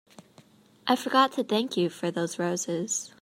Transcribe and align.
I 0.87 0.95
forgot 0.95 1.33
to 1.33 1.43
thank 1.43 1.77
you 1.77 1.87
for 1.87 2.09
those 2.09 2.39
roses. 2.39 3.07